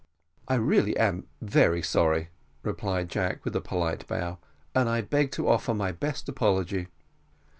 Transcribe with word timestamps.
"I 0.47 0.55
really 0.55 0.97
am 0.97 1.27
very 1.43 1.83
sorry," 1.83 2.29
replied 2.63 3.07
Jack, 3.07 3.45
with 3.45 3.55
a 3.55 3.61
polite 3.61 4.07
bow, 4.07 4.39
"and 4.73 4.89
I 4.89 5.01
beg 5.01 5.29
to 5.33 5.47
offer 5.47 5.75
my 5.75 5.91
best 5.91 6.27
apology." 6.27 6.87